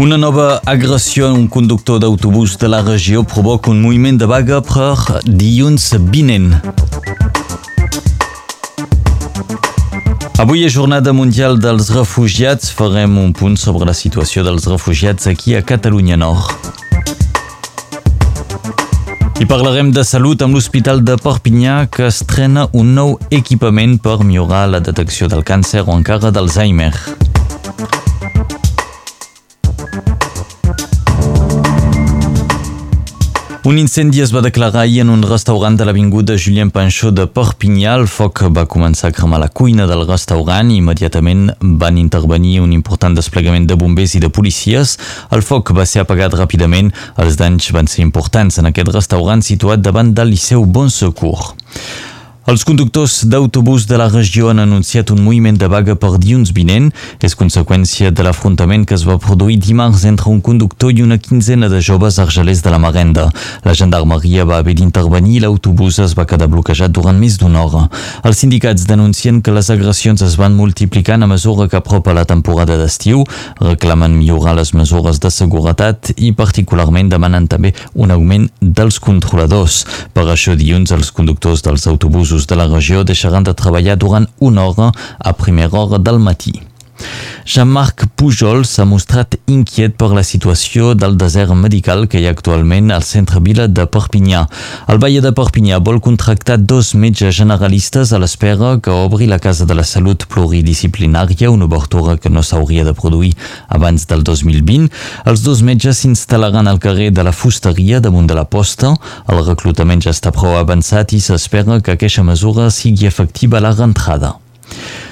[0.00, 4.62] Una nova agressió a un conductor d'autobús de la regió provoca un moviment de vaga
[4.64, 6.54] per dilluns vinent.
[10.40, 12.72] Avui és Jornada Mundial dels Refugiats.
[12.72, 17.19] Farem un punt sobre la situació dels refugiats aquí a Catalunya Nord.
[19.40, 24.66] I parlarem de salut amb l'Hospital de Perpinyà que estrena un nou equipament per millorar
[24.68, 26.92] la detecció del càncer o encara d'Alzheimer.
[33.62, 37.98] Un incendi es va declarar ahir en un restaurant de l'avinguda Julien Panchot de Perpinyà.
[38.00, 41.50] El foc va començar a cremar la cuina del restaurant i immediatament
[41.82, 44.96] van intervenir un important desplegament de bombers i de policies.
[45.28, 46.88] El foc va ser apagat ràpidament.
[47.20, 51.52] Els danys van ser importants en aquest restaurant situat davant del Liceu Bon Secours.
[52.50, 56.88] Els conductors d'autobús de la regió han anunciat un moviment de vaga per dilluns vinent.
[57.22, 61.68] És conseqüència de l'afrontament que es va produir dimarts entre un conductor i una quinzena
[61.70, 63.28] de joves argelers de la Marenda.
[63.62, 67.84] La gendarmeria va haver d'intervenir i l'autobús es va quedar bloquejat durant més d'una hora.
[68.26, 72.80] Els sindicats denuncien que les agressions es van multiplicant a mesura que apropa la temporada
[72.82, 73.22] d'estiu,
[73.60, 79.84] reclamen millorar les mesures de seguretat i particularment demanen també un augment dels controladors.
[80.10, 84.64] Per això dilluns els conductors dels autobusos de la regió deixaran de treballar durant una
[84.66, 86.60] hora a primera hora del.
[87.50, 92.92] Jean-Marc Pujol s'ha mostrat inquiet per la situació del desert medical que hi ha actualment
[92.94, 94.44] al centre vila de Perpinyà.
[94.92, 99.66] El Valle de Perpinyà vol contractar dos metges generalistes a l'espera que obri la Casa
[99.66, 103.32] de la Salut pluridisciplinària, una obertura que no s'hauria de produir
[103.66, 104.86] abans del 2020.
[105.26, 108.94] Els dos metges s'instal·laran al carrer de la Fusteria damunt de la posta.
[109.26, 113.74] El reclutament ja està prou avançat i s'espera que aquesta mesura sigui efectiva a la
[113.74, 114.36] rentrada.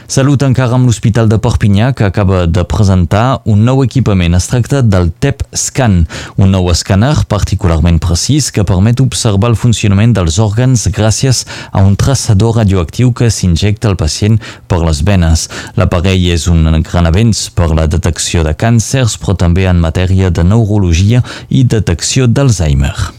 [0.09, 4.33] Salut encara amb l'Hospital de Perpinyà que acaba de presentar un nou equipament.
[4.39, 5.99] Es tracta del TEP Scan,
[6.41, 11.93] un nou escàner particularment precís que permet observar el funcionament dels òrgans gràcies a un
[12.01, 15.45] traçador radioactiu que s'injecta al pacient per les venes.
[15.77, 20.41] L'aparell és un gran avenç per la detecció de càncers, però també en matèria de
[20.41, 21.21] neurologia
[21.53, 23.18] i detecció d'Alzheimer.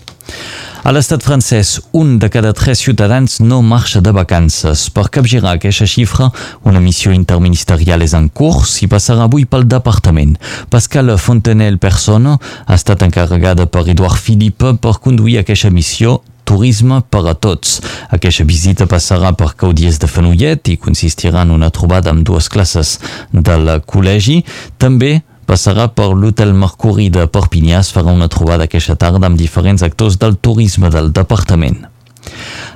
[0.80, 4.86] A l'estat francès, un de cada tres ciutadans no marxa de vacances.
[4.96, 6.30] Per capgirar aquesta xifra,
[6.64, 10.38] una missió interministerial és en curs i passarà avui pel departament.
[10.72, 17.26] Pascal Fontenelle Persona ha estat encarregada per Eduard Philippe per conduir aquesta missió turisme per
[17.28, 17.82] a tots.
[18.16, 22.98] Aquesta visita passarà per Caudies de Fenollet i consistirà en una trobada amb dues classes
[23.36, 24.46] del col·legi.
[24.80, 25.20] També
[25.50, 27.82] passarà per l'Hotel Mercuri de Perpinyà.
[27.82, 31.88] Es farà una trobada aquesta tarda amb diferents actors del turisme del departament.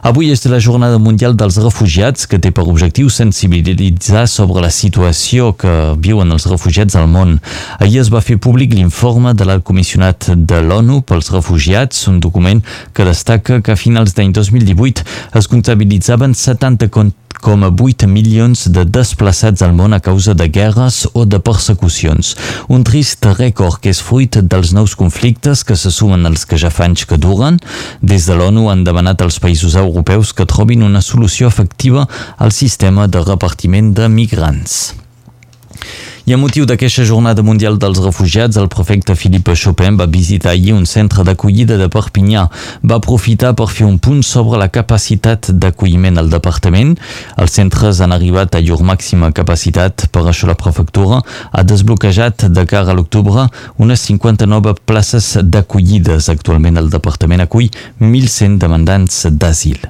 [0.03, 5.53] Avui és la Jornada Mundial dels Refugiats que té per objectiu sensibilitzar sobre la situació
[5.59, 7.38] que viuen els refugiats al món.
[7.79, 12.63] Ahir es va fer públic l'informe de l'alt comissionat de l'ONU pels refugiats, un document
[12.94, 15.06] que destaca que a finals d'any 2018
[15.39, 16.89] es comptabilitzaven 70
[17.43, 22.33] 1,8 milions de desplaçats al món a causa de guerres o de persecucions.
[22.71, 26.71] Un trist rècord que és fruit dels nous conflictes que se sumen als que ja
[26.71, 27.59] fa anys que duren.
[28.01, 33.07] Des de l'ONU han demanat als països europeus que trobin una solució efectiva al sistema
[33.07, 35.02] de repartiment de migrants.
[36.23, 40.72] I a motiu d'aquesta jornada mundial dels refugiats, el prefecte Philippe Chopin va visitar ahir
[40.72, 42.45] un centre d'acollida de Perpinyà.
[42.79, 46.94] Va aprofitar per fer un punt sobre la capacitat d'acolliment al departament.
[47.35, 51.19] Els centres han arribat a llur màxima capacitat, per això la prefectura
[51.51, 53.50] ha desbloquejat de cara a l'octubre
[53.83, 56.31] unes 59 places d'acollides.
[56.31, 57.67] Actualment el departament acull
[58.00, 59.83] 1.100 demandants d'asil.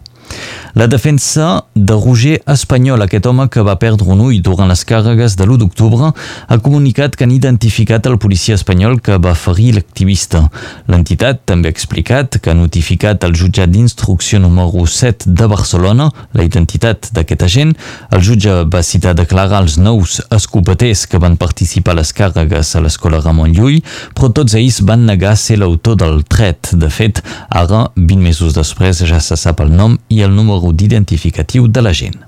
[0.76, 5.36] La defensa de Roger Espanyol, aquest home que va perdre un ull durant les càrregues
[5.38, 6.08] de l'1 d'octubre,
[6.50, 10.42] ha comunicat que han identificat el policia espanyol que va ferir l'activista.
[10.90, 16.48] L'entitat també ha explicat que ha notificat al jutjat d'instrucció número 7 de Barcelona la
[16.48, 17.76] identitat d'aquest agent.
[18.10, 22.82] El jutge va citar declarar els nous escopeters que van participar a les càrregues a
[22.82, 23.78] l'escola Ramon Llull,
[24.18, 26.74] però tots ells van negar ser l'autor del tret.
[26.74, 27.22] De fet,
[27.54, 31.94] ara, 20 mesos després, ja se sap el nom i el número d'identificatiu de la
[31.94, 32.22] gent.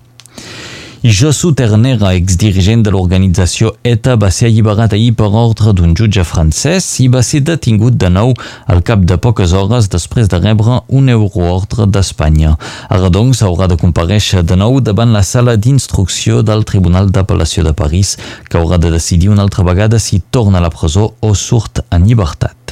[1.05, 6.23] I Josu Ternera, exdirigent de l'organització ETA, va ser alliberat ahir per ordre d'un jutge
[6.25, 8.33] francès i va ser detingut de nou
[8.65, 12.55] al cap de poques hores després de rebre un euroordre d'Espanya.
[12.89, 17.77] Ara doncs haurà de compareixer de nou davant la sala d'instrucció del Tribunal d'Apel·lació de
[17.77, 18.17] París,
[18.49, 22.09] que haurà de decidir una altra vegada si torna a la presó o surt en
[22.09, 22.64] llibertat.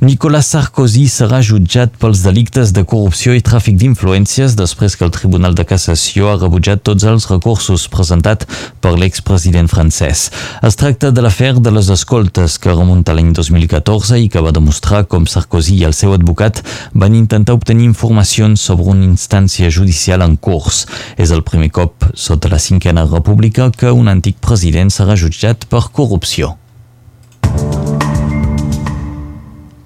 [0.00, 5.52] Nicolas Sarkozy serà jutjat pels delictes de corrupció i tràfic d'influències després que el Tribunal
[5.52, 8.48] de Cassació ha rebutjat tots els recursos presentats
[8.80, 10.22] per l'expresident francès.
[10.64, 15.02] Es tracta de l'afer de les escoltes que remunta l'any 2014 i que va demostrar
[15.04, 16.62] com Sarkozy i el seu advocat
[16.94, 20.86] van intentar obtenir informacions sobre una instància judicial en curs.
[21.20, 25.90] És el primer cop sota la cinquena república que un antic president serà jutjat per
[25.92, 26.54] corrupció.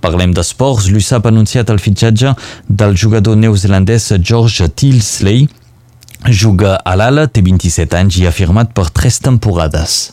[0.04, 0.90] Parlem d'esports.
[0.92, 2.34] L'USAP ha anunciat el fitxatge
[2.68, 5.46] del jugador neozelandès George Tilsley.
[6.28, 10.12] Juga a l'ala, té 27 anys i ha firmat per tres temporades.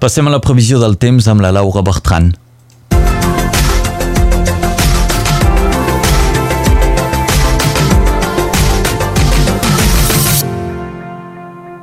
[0.00, 2.32] Passem a la previsió del temps amb la Laura Bertran.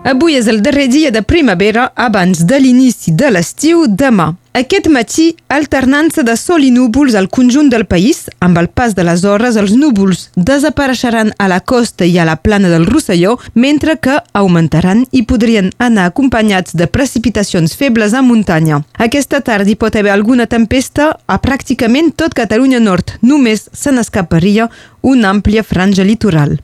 [0.06, 4.36] Avui és el darrer dia de primavera abans de l'inici de l'estiu demà.
[4.56, 8.22] Aquest matí, alternança de sol i núvols al conjunt del país.
[8.40, 12.38] Amb el pas de les hores, els núvols desapareixeran a la costa i a la
[12.38, 18.84] plana del Rosselló, mentre que augmentaran i podrien anar acompanyats de precipitacions febles a muntanya.
[18.94, 23.18] Aquesta tarda hi pot haver alguna tempesta a pràcticament tot Catalunya Nord.
[23.26, 24.70] Només se n'escaparia
[25.02, 26.60] una àmplia franja litoral.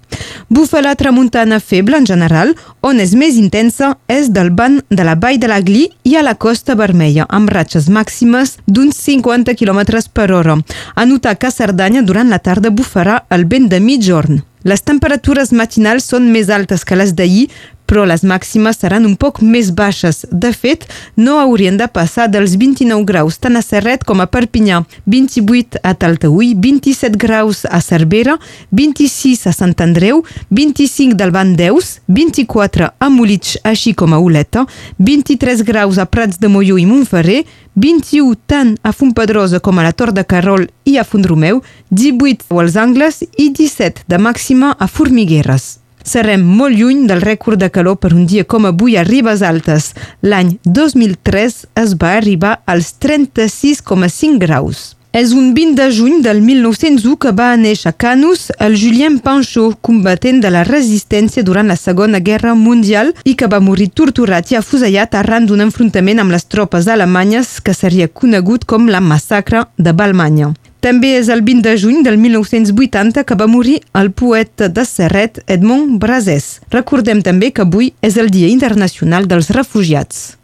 [0.51, 2.49] Bufa la tramuntana feble en general,
[2.83, 6.33] on és més intensa és del banc de la Vall de l'Aglí i a la
[6.35, 9.79] Costa Vermella, amb ratxes màximes d'uns 50 km
[10.11, 10.57] per hora.
[10.93, 14.41] A notar que a Cerdanya durant la tarda bufarà el vent de mitjorn.
[14.67, 17.47] Les temperatures matinals són més altes que les d'ahir,
[17.91, 20.23] però les màximes seran un poc més baixes.
[20.31, 20.85] De fet,
[21.19, 25.91] no haurien de passar dels 29 graus tant a Serret com a Perpinyà, 28 a
[25.99, 28.37] Taltaúi, 27 graus a Cervera,
[28.71, 30.23] 26 a Sant Andreu,
[30.55, 34.63] 25 del Van Deus, 24 a Molitx, així com a Oleta,
[34.97, 37.43] 23 graus a Prats de Molló i Montferrer,
[37.75, 41.59] 21 tant a Fontpedrosa com a la Tor de Carol i a Font-romeu,
[41.91, 45.80] 18 als Angles i 17 de màxima a Formigueres.
[46.03, 49.91] Serem molt lluny del rècord de calor per un dia com avui a Ribes Altes.
[50.21, 54.91] L'any 2003 es va arribar als 36,5 graus.
[55.11, 59.65] És un 20 de juny del 1901 que va néixer a Canus el Julien Pancho,
[59.83, 64.59] combatent de la resistència durant la Segona Guerra Mundial i que va morir torturat i
[64.61, 69.91] afusellat arran d'un enfrontament amb les tropes alemanyes que seria conegut com la massacre de
[69.91, 70.53] Balmanya.
[70.81, 75.37] També és el 20 de juny del 1980 que va morir el poeta de Serret
[75.45, 76.55] Edmond Brasès.
[76.73, 80.40] Recordem també que avui és el Dia Internacional dels Refugiats.